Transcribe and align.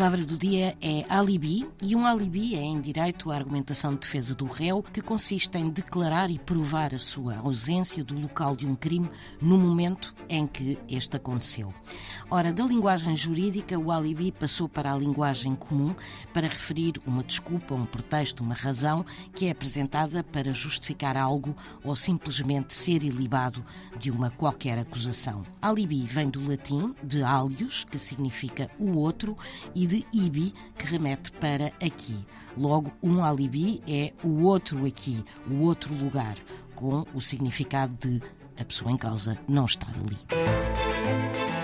palavra 0.00 0.24
do 0.24 0.38
dia 0.38 0.74
é 0.80 1.04
alibi, 1.10 1.68
e 1.82 1.94
um 1.94 2.06
alibi 2.06 2.54
é, 2.54 2.62
em 2.62 2.80
direito, 2.80 3.30
a 3.30 3.34
argumentação 3.34 3.92
de 3.92 4.00
defesa 4.00 4.34
do 4.34 4.46
réu, 4.46 4.82
que 4.82 5.02
consiste 5.02 5.58
em 5.58 5.68
declarar 5.68 6.30
e 6.30 6.38
provar 6.38 6.94
a 6.94 6.98
sua 6.98 7.36
ausência 7.36 8.02
do 8.02 8.18
local 8.18 8.56
de 8.56 8.66
um 8.66 8.74
crime 8.74 9.10
no 9.42 9.58
momento 9.58 10.14
em 10.26 10.46
que 10.46 10.78
este 10.88 11.16
aconteceu. 11.16 11.74
Ora, 12.30 12.50
da 12.50 12.64
linguagem 12.64 13.14
jurídica, 13.14 13.78
o 13.78 13.92
alibi 13.92 14.32
passou 14.32 14.70
para 14.70 14.90
a 14.90 14.96
linguagem 14.96 15.54
comum 15.54 15.94
para 16.32 16.48
referir 16.48 16.94
uma 17.06 17.22
desculpa, 17.22 17.74
um 17.74 17.84
pretexto, 17.84 18.42
uma 18.42 18.54
razão 18.54 19.04
que 19.34 19.48
é 19.48 19.50
apresentada 19.50 20.24
para 20.24 20.50
justificar 20.54 21.14
algo 21.14 21.54
ou 21.84 21.94
simplesmente 21.94 22.72
ser 22.72 23.02
ilibado 23.02 23.62
de 23.98 24.10
uma 24.10 24.30
qualquer 24.30 24.78
acusação. 24.78 25.42
Alibi 25.60 26.06
vem 26.06 26.30
do 26.30 26.48
latim 26.48 26.94
de 27.04 27.22
alius, 27.22 27.84
que 27.84 27.98
significa 27.98 28.70
o 28.78 28.96
outro, 28.96 29.36
e 29.74 29.89
de 29.90 30.06
ibi, 30.12 30.54
que 30.78 30.86
remete 30.86 31.32
para 31.32 31.72
aqui. 31.84 32.24
Logo, 32.56 32.92
um 33.02 33.24
alibi 33.24 33.82
é 33.88 34.12
o 34.22 34.44
outro 34.44 34.86
aqui, 34.86 35.24
o 35.50 35.62
outro 35.62 35.92
lugar, 35.92 36.36
com 36.76 37.04
o 37.12 37.20
significado 37.20 37.92
de 37.98 38.22
a 38.56 38.64
pessoa 38.64 38.92
em 38.92 38.96
causa 38.96 39.36
não 39.48 39.64
estar 39.64 39.92
ali. 39.98 41.59